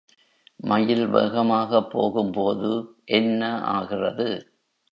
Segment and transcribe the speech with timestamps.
[0.63, 2.71] மயில் வேகமாகப் போகும்போது
[3.13, 3.41] என்ன
[3.71, 4.29] ஆகிறது?